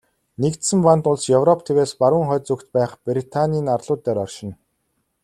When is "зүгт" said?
2.49-2.67